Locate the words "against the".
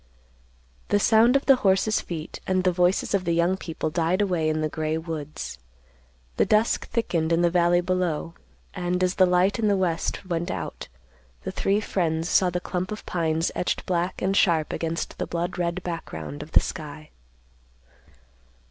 14.73-15.27